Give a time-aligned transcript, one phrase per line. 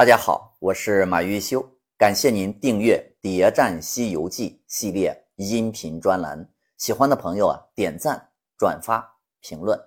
[0.00, 1.62] 大家好，我是马玉修，
[1.98, 6.48] 感谢您订阅《谍战西游记》系列音频专栏。
[6.78, 9.06] 喜欢的朋友啊，点赞、转发、
[9.42, 9.78] 评论。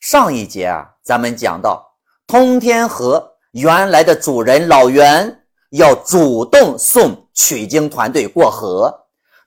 [0.00, 1.82] 上一节啊，咱们讲到
[2.26, 5.34] 通天河原来的主人老袁
[5.70, 8.94] 要主动送取经团队过河，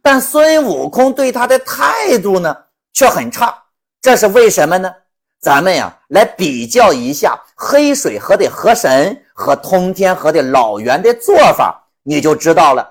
[0.02, 2.58] 但孙悟空对他的态度呢
[2.92, 3.56] 却很差，
[4.02, 4.92] 这是为什么呢？
[5.40, 12.88] 咱们呀，来比较一下黑水河的河神和通天河的老袁的做法，你就知道了。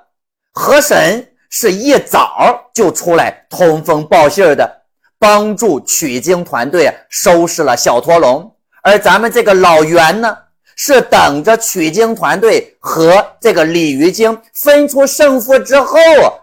[0.53, 4.83] 河神是一早就出来通风报信的，
[5.19, 8.53] 帮助取经团队收拾了小驼龙，
[8.83, 10.37] 而咱们这个老袁呢，
[10.75, 15.97] 是等着取经团队和这个鲤鱼精分出胜负之后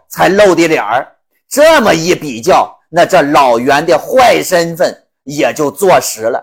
[0.07, 1.05] 才露的脸儿。
[1.49, 5.03] 这么一比较，那这老袁的坏身份。
[5.29, 6.41] 也就坐实了。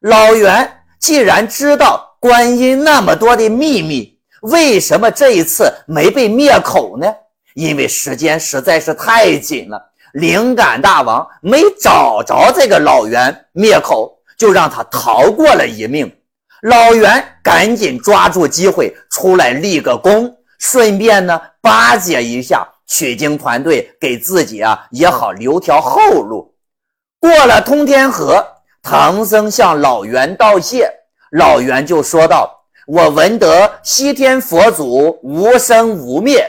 [0.00, 7.12] 老袁既然知道观音那么多的秘密，为什么这一次没被灭口呢？
[7.54, 9.90] 因为时间实在是太紧了。
[10.12, 16.16] 灵感大王没找着这个老袁灭口，就让他逃过了一命。
[16.62, 26.54] 老袁赶紧抓住机会出来立个功，顺便呢巴结一下取经团队，给自己啊也好留条后路。
[27.18, 28.46] 过了通天河，
[28.80, 30.88] 唐僧向老袁道谢，
[31.32, 36.46] 老袁就说道：“我闻得西天佛祖无生无灭，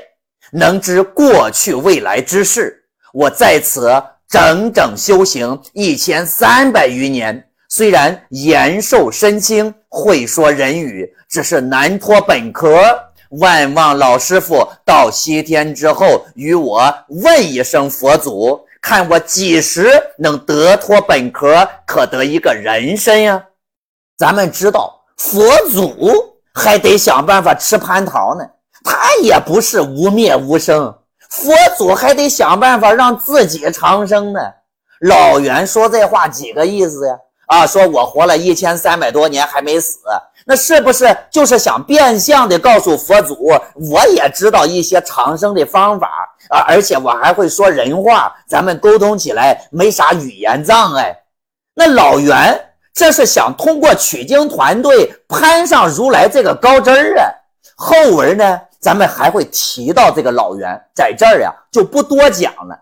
[0.51, 2.83] 能知过去未来之事。
[3.13, 3.91] 我在此
[4.27, 12.77] 整整修行一千三百余年，虽然延寿身轻，会说人语，只是难脱本壳。
[13.39, 23.41] 万望老师傅到西天之后，与我问一声佛祖。”看我几时能得脱本壳，可得一个人身呀？
[24.17, 25.95] 咱们知道佛祖
[26.53, 28.45] 还得想办法吃蟠桃呢，
[28.83, 30.93] 他也不是无灭无生，
[31.29, 34.39] 佛祖还得想办法让自己长生呢。
[35.01, 37.15] 老袁说这话几个意思呀？
[37.47, 39.99] 啊，说我活了一千三百多年还没死，
[40.45, 43.35] 那是不是就是想变相的告诉佛祖，
[43.75, 46.07] 我也知道一些长生的方法？
[46.49, 46.59] 啊！
[46.67, 51.15] 而且我还会说人话，咱们沟通起来没啥语言障碍。
[51.73, 52.57] 那老袁
[52.93, 57.25] 这是想通过取经团队攀上如来这个高枝儿啊。
[57.75, 62.79] 后文呢，咱们还会提到这个老袁，在这儿呀就不多讲了。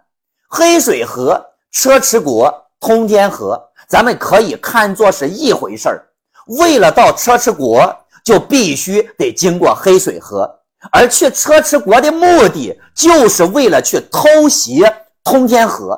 [0.50, 3.58] 黑水河、车迟国、通天河，
[3.88, 6.06] 咱们可以看作是一回事儿。
[6.48, 7.96] 为了到车迟国，
[8.26, 10.60] 就必须得经过黑水河。
[10.92, 14.84] 而去车迟国的目的，就是为了去偷袭
[15.24, 15.98] 通天河。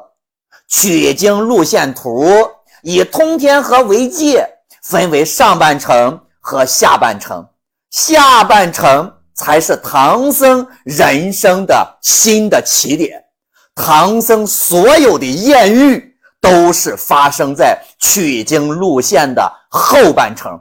[0.68, 2.28] 取经路线图
[2.84, 4.48] 以通天河为界，
[4.84, 7.44] 分为上半程和下半程。
[7.90, 13.24] 下半程才是唐僧人生的新的起点。
[13.74, 20.60] 唐僧所有的艳遇，都是发生在取经路线的后半程。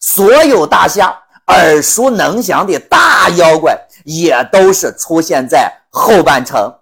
[0.00, 1.14] 所有大侠。
[1.48, 6.72] 耳熟能详的大妖怪也都是出现在后半程，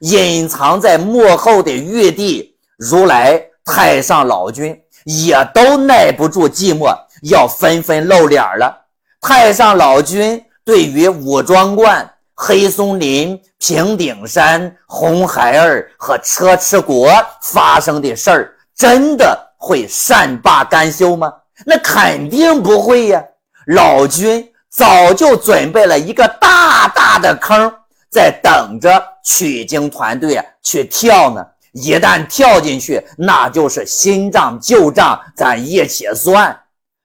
[0.00, 8.86] 隐藏在幕后的玉帝如来、太上老君也都耐不住寂寞，要纷纷露脸了。
[9.20, 17.10] 太上老君对于五庄观、黑松林、平顶山、红孩儿和车迟国
[17.42, 21.32] 发生的事儿，真的会善罢甘休吗？
[21.64, 23.22] 那肯定不会呀。
[23.66, 27.72] 老君早就准备了一个大大的坑，
[28.10, 31.44] 在等着取经团队去跳呢。
[31.76, 36.58] 一旦跳进去，那就是新账旧账，咱一起算。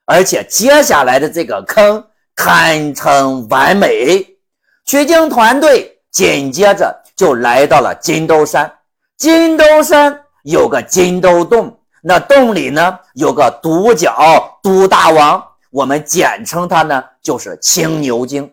[0.06, 2.02] 而且接下来的这个坑
[2.34, 4.26] 堪称完美。
[4.86, 8.72] 取经团队紧接着就来到了金兜山。
[9.18, 15.42] 金兜山有个金兜洞，那洞里呢有个独角独大王。
[15.70, 18.50] 我们简称它呢，就是青牛精。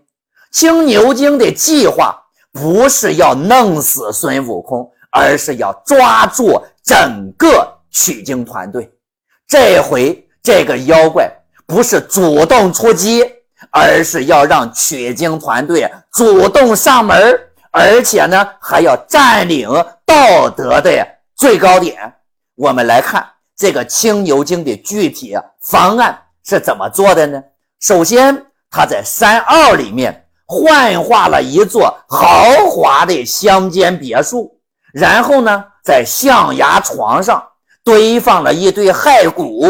[0.52, 2.16] 青牛精的计划
[2.52, 8.92] 不是要弄死孙悟空，而是要抓住整个取经团队。
[9.48, 11.32] 这回这个妖怪
[11.66, 13.24] 不是主动出击，
[13.72, 17.40] 而是要让取经团队主动上门，
[17.72, 19.70] 而且呢还要占领
[20.06, 22.14] 道德的最高点。
[22.56, 23.26] 我们来看
[23.56, 26.24] 这个青牛精的具体方案。
[26.46, 27.44] 是怎么做的呢？
[27.80, 34.59] 首先，他在山坳里面幻化了一座豪华的乡间别墅，
[35.00, 37.42] 然后呢，在象牙床上
[37.84, 39.66] 堆放了一堆骸骨，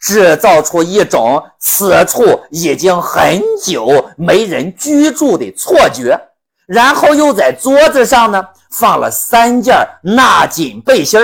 [0.00, 6.18] 制造出一种此处已经很久没人居住的错觉，
[6.66, 11.20] 然后又在桌子上呢放了三件纳锦背心。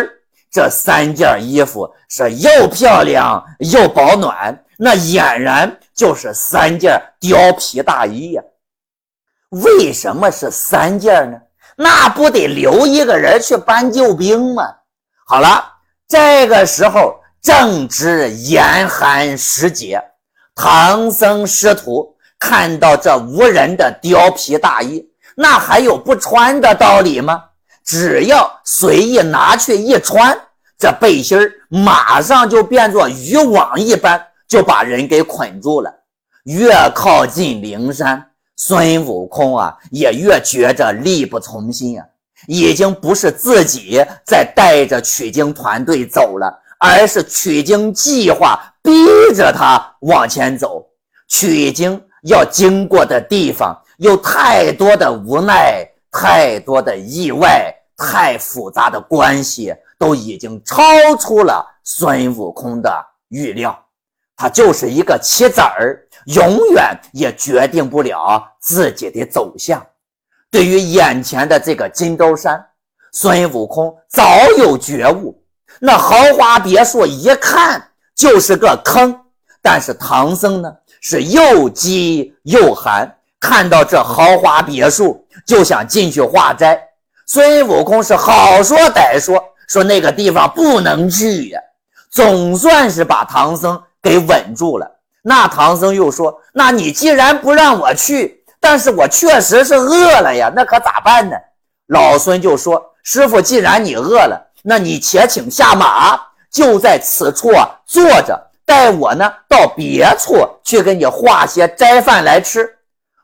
[0.52, 8.42] 这三件衣服是又漂亮又保暖，那俨然就是三件貂皮大衣呀。
[9.50, 11.38] 为什么是三件呢？
[11.82, 14.64] 那不得留一个人去搬救兵吗？
[15.24, 15.64] 好了，
[16.06, 19.98] 这个时候正值严寒时节，
[20.54, 25.02] 唐僧师徒看到这无人的貂皮大衣，
[25.34, 27.44] 那还有不穿的道理吗？
[27.82, 30.38] 只要随意拿去一穿，
[30.78, 35.90] 这背心儿马上就变作渔网一般，就把人给捆住了。
[36.44, 38.29] 越靠近灵山，
[38.62, 42.04] 孙悟空啊，也越觉着力不从心啊，
[42.46, 48.92] 已经不是自己在带着取经团队走了，而是取经计划逼
[49.34, 50.86] 着他往前走。
[51.26, 57.74] 取经要经过的地方有太多的无奈，太多的意外。
[58.02, 60.82] 太复杂的关系都已经超
[61.16, 62.90] 出了孙悟空的
[63.28, 63.78] 预料，
[64.40, 69.86] 他就是一个棋子儿，永远也决定不了自己的走向。
[70.50, 72.58] 对于眼前的这个金兜山，
[73.12, 74.24] 孙悟空早
[74.56, 75.38] 有觉悟。
[75.78, 79.14] 那豪华别墅一看就是个坑，
[79.60, 86.82] 但是唐僧呢是又饥又寒，看到这豪华别墅就想进去化斋。
[87.26, 89.38] 孙悟空是好说歹说，
[89.68, 91.60] 说那个地方不能去呀，
[92.08, 94.90] 总算是把唐僧给稳住了。
[95.22, 101.36] 那唐僧又说：“那你既然不让我去，但是我确实是饿了呀，那可咋办呢？”
[101.88, 106.18] 老孙就说：“师傅，既然你饿了，那你且请下马，
[106.50, 112.68] 就在此处啊坐着，待我呢到别处去给你化些斋饭来吃。”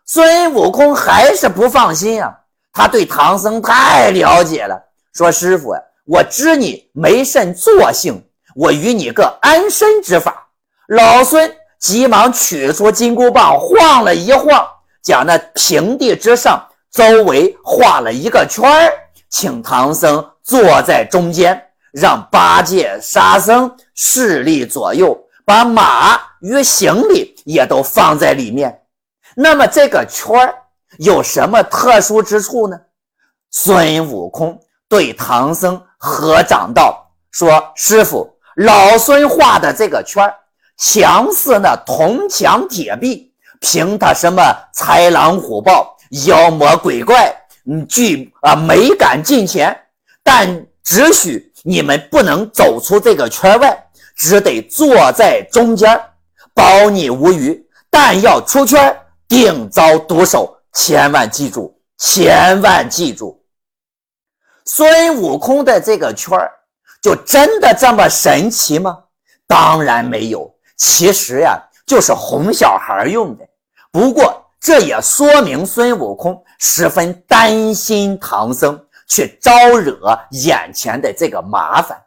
[0.05, 2.33] 孙悟空还是不放心啊。
[2.73, 4.79] 他对唐僧太了解了，
[5.15, 5.75] 说：“师傅，
[6.05, 8.23] 我知你没甚坐性，
[8.55, 10.46] 我与你个安身之法。”
[10.89, 14.67] 老孙急忙取出金箍棒，晃了一晃，
[15.03, 18.93] 将那平地之上周围画了一个圈儿，
[19.29, 21.61] 请唐僧坐在中间，
[21.93, 28.83] 让八戒、沙僧侍立左右，把马与行李也都放在里面。
[29.35, 30.55] 那么这个圈儿。
[31.01, 32.81] 有什么特殊之处呢？
[33.51, 40.25] 孙悟空对唐僧合掌道：“说师傅，老孙画的这个圈
[40.77, 44.43] 强似那铜墙铁壁，凭他什么
[44.75, 45.97] 豺狼虎豹、
[46.27, 47.35] 妖魔鬼怪，
[47.65, 49.77] 嗯，俱啊没敢近前。
[50.23, 53.87] 但只许你们不能走出这个圈外，
[54.17, 56.01] 只得坐在中间，
[56.55, 57.67] 保你无虞。
[57.91, 63.43] 但要出圈，定遭毒手。”千万记住，千万记住，
[64.67, 66.53] 孙悟空的这个圈儿
[67.01, 68.99] 就真的这么神奇吗？
[69.47, 73.45] 当然没有，其实呀，就是哄小孩用的。
[73.91, 78.79] 不过这也说明孙悟空十分担心唐僧
[79.09, 81.99] 去招惹眼前的这个麻烦，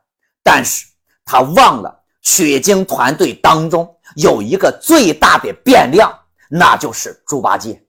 [0.44, 0.86] 但是
[1.26, 6.14] 他忘了取经团队当中有一个最大的变量，
[6.50, 7.82] 那就是猪八戒。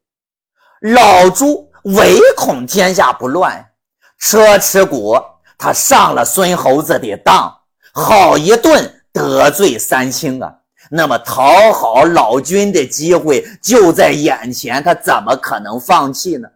[0.80, 3.72] 老猪唯恐天下不乱，
[4.18, 5.22] 车迟国
[5.58, 7.54] 他上了孙猴子的当，
[7.92, 10.54] 好一顿得罪三清啊！
[10.92, 16.49] 那么讨好老君的机会就在眼前，他怎么可能放弃呢？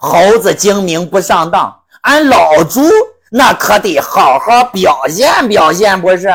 [0.00, 2.82] 猴子精明不上当，俺老猪
[3.30, 6.28] 那可得好好表现表现，不是？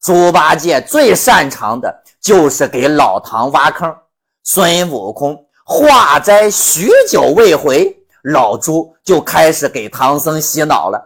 [0.00, 3.92] 猪八戒最擅长的就是给老唐挖坑，
[4.44, 5.36] 孙悟空。
[5.64, 10.98] 化斋许久未回，老猪就开始给唐僧洗脑了，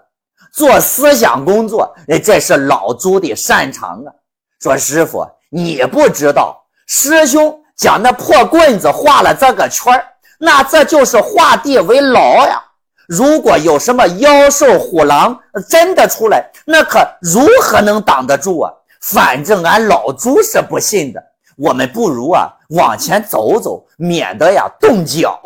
[0.52, 4.12] 做思想工作，哎，这是老朱的擅长啊。
[4.60, 10.02] 说师傅，你不知道，师兄将那破棍子画了这个圈
[10.38, 12.58] 那这就是画地为牢呀。
[13.06, 18.72] 如果有什么妖兽虎狼真的出来，那可如何能挡得住啊？
[19.02, 21.22] 反正俺老朱是不信的。
[21.58, 25.38] 我们不如啊往前走走，免得呀冻脚。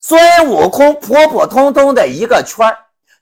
[0.00, 2.66] 孙悟空普普通通的一个圈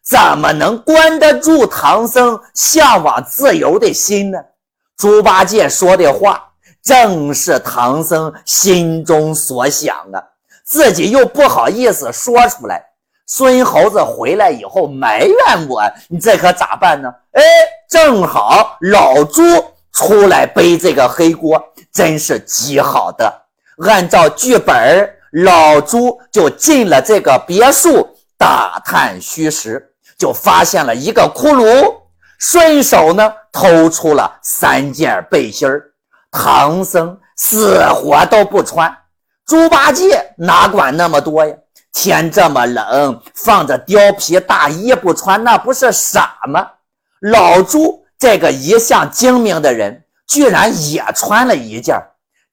[0.02, 4.38] 怎么能关得住唐僧向往自由的心呢？
[4.96, 6.42] 猪八戒说的话
[6.82, 10.22] 正是唐僧心中所想啊，
[10.64, 12.82] 自己又不好意思说出来。
[13.26, 17.08] 孙猴子回来以后埋怨我，你这可咋办呢？
[17.32, 17.42] 哎，
[17.88, 19.42] 正好老猪。
[19.92, 21.58] 出来背这个黑锅，
[21.90, 23.46] 真是极好的。
[23.88, 25.08] 按照剧本儿，
[25.42, 31.94] 老朱就进了这个别墅，打探虚实，就发现了一个窟窿，
[32.38, 35.68] 顺手呢偷出了三件背心。
[36.30, 38.94] 唐僧死活都不穿，
[39.46, 41.54] 猪八戒哪管那么多呀？
[41.92, 46.68] 天这么冷，放着貂皮大衣不穿，那不是傻吗？
[47.20, 51.98] 老朱这个一向精明的人，居然也穿了一件。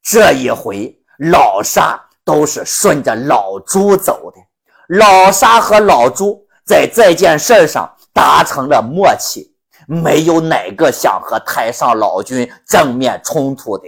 [0.01, 4.41] 这一回，老沙都是顺着老朱走的。
[4.87, 9.52] 老沙和老朱在这件事上达成了默契，
[9.87, 13.85] 没有哪个想和太上老君正面冲突的。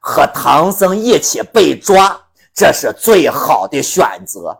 [0.00, 2.14] 和唐僧一起被抓，
[2.54, 4.56] 这是最好的选择。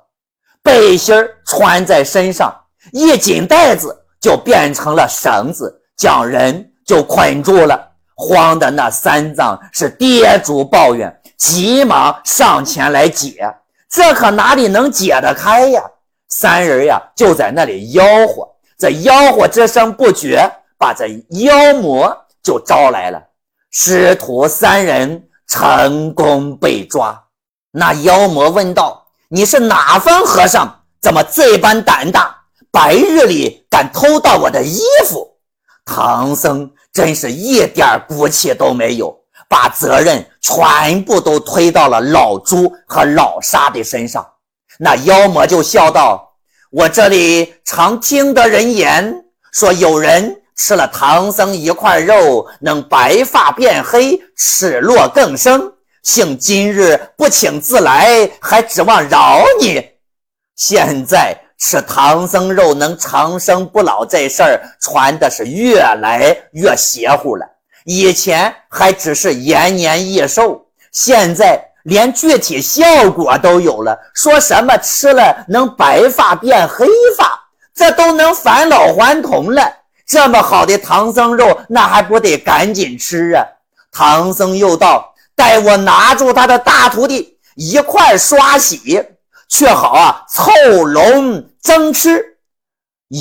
[0.62, 1.14] 背心
[1.44, 2.50] 穿在身上，
[2.92, 7.90] 一紧带子就变成了绳子，将人就捆住了。
[8.16, 13.44] 慌的那三藏是跌足抱怨，急忙上前来解，
[13.90, 15.82] 这可哪里能解得开呀？
[16.28, 18.48] 三人呀就在那里吆喝，
[18.78, 23.22] 这吆喝之声不绝，把这妖魔就招来了。
[23.70, 27.24] 师徒三人成功被抓。
[27.70, 29.02] 那妖魔问道。
[29.28, 30.82] 你是哪方和尚？
[31.00, 32.36] 怎么这般胆大？
[32.70, 35.26] 白日里敢偷盗我的衣服？
[35.84, 44.24] 唐僧真是一点骨气都没有，把责任全部都推到了老朱和老沙的身上。
[44.78, 46.36] 那妖魔就笑道
[46.70, 55.72] ：“我这里常听得人言，说有人吃了唐僧一块肉，能白发变黑，齿落更生。”
[56.04, 59.82] 幸今日不请自来，还指望饶你？
[60.54, 67.46] 现在吃唐僧肉能长生不老这事儿传的是越来越邪乎了。
[67.86, 73.98] 以前还只是延年益寿，现在连具体效果都有了。
[74.14, 79.62] 说什么吃了能白发变黑发，这都能返老还童了。
[80.06, 83.44] 这么好的唐僧肉，那还不得赶紧吃啊？
[83.90, 85.10] 唐僧又道。
[85.36, 89.04] 待我拿住他的大徒弟一块刷洗，
[89.48, 90.52] 却好啊凑
[90.84, 92.24] 拢争吃。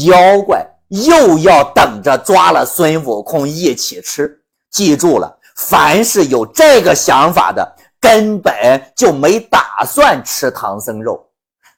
[0.06, 4.40] 妖怪又要等着抓了孙悟空一起吃。
[4.70, 8.54] 记住了，凡是有这个想法的，根本
[8.96, 11.28] 就没打算吃唐僧肉。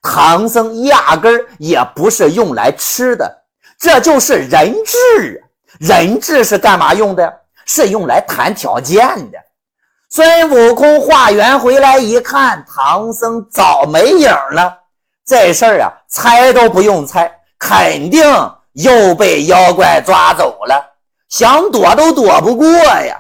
[0.02, 3.45] 唐僧压根儿也不是用来吃的，
[3.80, 5.44] 这就是人质。
[5.80, 7.42] 人质是干嘛用的？
[7.66, 9.38] 是用来谈条件的。
[10.10, 14.78] 孙悟空化缘回来一看，唐僧早没影了。
[15.26, 18.24] 这事儿啊，猜都不用猜，肯定
[18.74, 20.96] 又被妖怪抓走了。
[21.30, 23.20] 想躲都躲不过呀！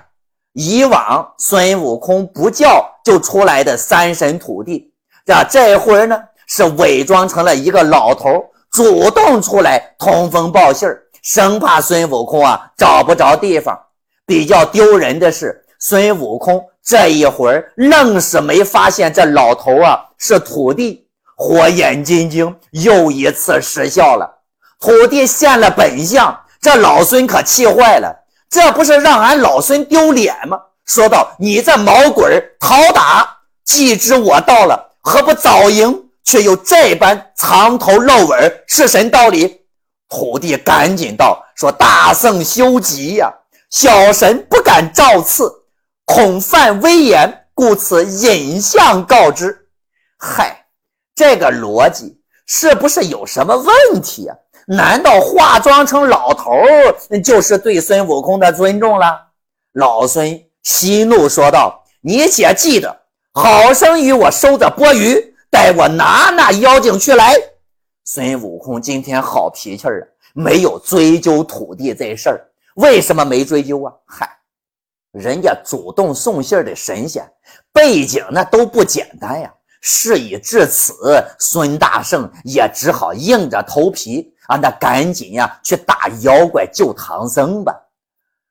[0.53, 4.93] 以往孙悟空不叫就出来的三神土地，
[5.25, 8.45] 这这回呢是伪装成了一个老头，
[8.75, 10.85] 主动出来通风报信，
[11.21, 13.79] 生怕孙悟空啊找不着地方。
[14.25, 16.61] 比较丢人的是，孙悟空。
[16.83, 24.29] 这一会儿愣是没发现这老头啊是土地，火眼金睛又一次失效了。
[24.81, 28.13] 土地现了本相，这老孙可气坏了，
[28.49, 30.59] 这不是让俺老孙丢脸吗？
[30.83, 36.04] 说道：“你这毛鬼讨打，既知我到了，何不早迎？
[36.25, 39.61] 却又这般藏头露尾，是神道理？”
[40.09, 43.31] 土地赶紧道：“说大圣休急呀，
[43.69, 45.49] 小神不敢照次。”
[46.05, 49.57] 恐犯威严，故此隐相告知。
[50.19, 50.67] 嗨，
[51.15, 54.35] 这个逻辑是不是有什么问题啊？
[54.67, 56.51] 难道化妆成老头
[57.23, 59.19] 就是对孙悟空的尊重了？
[59.73, 62.95] 老孙息怒说道：“你且记得，
[63.33, 67.33] 好生与我收着钵盂，待我拿那妖精去来。”
[68.03, 69.91] 孙悟空今天好脾气啊，
[70.33, 72.45] 没有追究土地这事儿。
[72.75, 73.93] 为什么没追究啊？
[74.05, 74.29] 嗨。
[75.13, 77.25] 人家主动送信的神仙
[77.71, 79.49] 背景那都不简单呀！
[79.79, 80.93] 事已至此，
[81.39, 87.73] 孙大圣也只好硬着头皮啊，那赶紧呀去打妖怪救唐僧吧。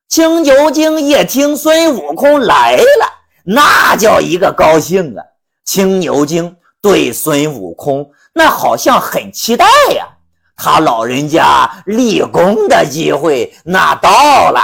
[0.09, 3.07] 青牛精一听孙悟空来了，
[3.45, 5.23] 那叫一个高兴啊！
[5.67, 9.65] 青牛精对孙悟空那好像很期待
[9.97, 10.07] 呀，
[10.55, 14.11] 他老人家立功的机会那到
[14.51, 14.61] 了。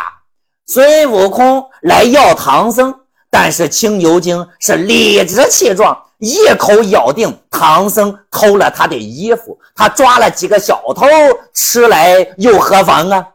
[0.67, 2.95] 孙悟空来要唐僧，
[3.31, 11.07] 但是青牛精是理直气壮，一口咬定唐僧偷了他的衣服，他抓了几个小偷
[11.55, 13.27] 吃来又何妨啊？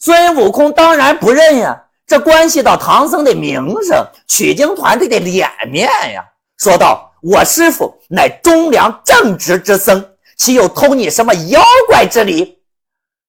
[0.00, 6.24] 孙悟空当然不认呀，这关系到唐僧的名声、取经团队的脸面呀。
[6.56, 10.04] 说道：“我师傅乃忠良正直之僧，
[10.36, 12.58] 岂有偷你什么妖怪之理？”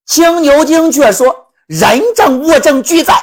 [0.05, 3.15] 青牛精却说：“人证物证俱在。”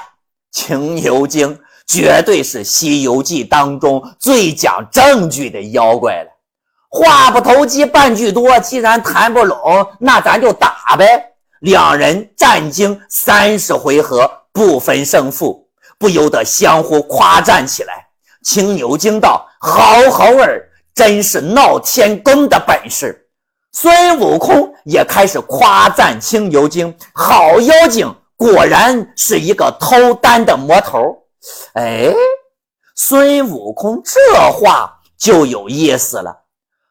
[0.50, 6.30] 青牛精绝对是《西游记》当中最讲证据的妖怪了。
[6.88, 11.34] 话不投机半句多，既然谈不拢，那咱就打呗。
[11.60, 18.01] 两人战经三十回合，不分胜负，不由得相互夸赞起来。
[18.42, 23.18] 青牛精道：“好好儿，真是闹天宫的本事。”
[23.72, 31.16] 孙悟空也开始夸赞青牛精：“好妖精，果然是一个偷丹的魔头。”
[31.74, 32.12] 哎，
[32.94, 36.36] 孙悟空这话就有意思了。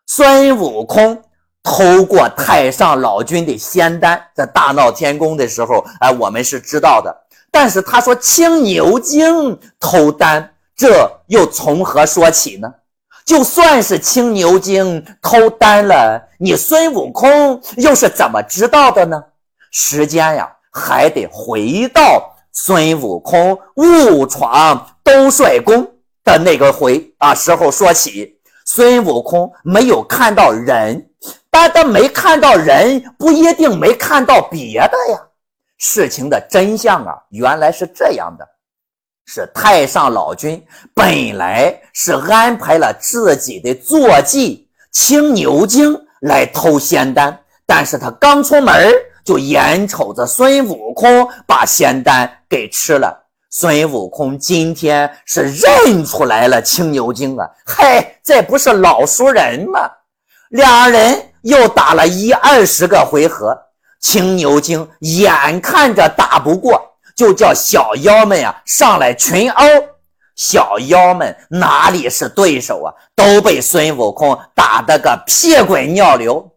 [0.08, 1.22] 孙悟空
[1.62, 7.16] 偷过太上老君的仙丹，在大闹天宫的时候，哎，我们是知道的。
[7.52, 10.54] 但是他说青牛精偷丹。
[10.82, 12.68] 这又从何说起呢？
[13.24, 19.24] 就算是青牛精偷丹了，你孙悟空又是怎么知道的呢？
[19.70, 25.88] 时间呀，还得回到孙悟空误闯兜率宫
[26.24, 28.40] 的那个回啊时候说起。
[28.66, 31.12] 孙悟空没有看到人，
[31.52, 35.22] 但他没看到人，不一定没看到别的呀。
[35.78, 38.48] 事情的真相啊，原来是这样的。
[39.34, 40.62] 是太上老君
[40.94, 48.92] 本来是安排了自己的坐骑青牛精来偷仙丹，但是他刚出门
[49.24, 53.18] 就眼瞅着孙悟空把仙丹给吃了。
[53.50, 57.50] 孙悟空今天是认出来了青牛精啊！
[57.66, 59.90] 嗨，这不是老熟人吗？
[60.50, 63.58] 两人又打了一二十个回合，
[64.02, 66.91] 青牛精眼看着打不过。
[67.22, 69.64] 就叫小妖们呀上来群殴，
[70.36, 72.90] 小妖们哪里是对手啊？
[73.16, 76.50] 都被孙悟空打得个屁滚尿流。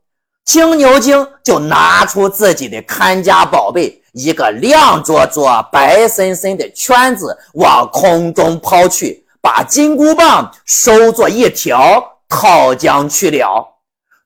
[0.46, 13.68] 青牛精就拿出自己的看家宝贝，一个亮灼灼、白森森的圈子，往空中抛去，把金箍棒收作一条，套将去了。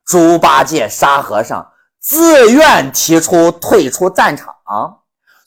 [0.07, 1.67] 猪八戒、沙和尚
[2.01, 4.55] 自愿提出退出战场。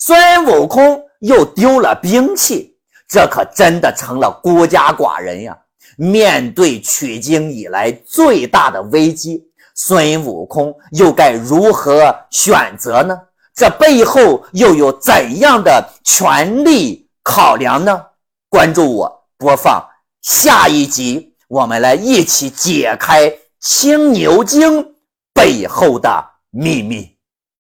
[0.04, 2.76] 孙悟空又丢了兵器，
[3.08, 5.56] 这可真的成了孤家寡人呀！
[5.96, 9.44] 面对取经以来最大的危机，
[9.76, 13.16] 孙悟空又该如何选择呢？
[13.54, 18.04] 这背后又有怎样的权力考量呢？
[18.50, 19.88] 关注我，播放
[20.24, 24.96] 下一集，我们来一起解开青牛精
[25.32, 27.16] 背后的秘密。